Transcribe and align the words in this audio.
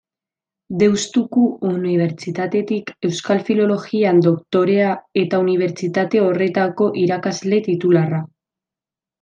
Deustuko 0.83 1.43
Unibertsitatetik 1.71 2.89
Euskal 3.09 3.43
Filologian 3.51 4.23
doktorea, 4.29 4.97
eta 5.25 5.43
unibertsitate 5.45 6.25
horretako 6.31 6.91
irakasle 7.07 7.65
titularra. 7.73 8.25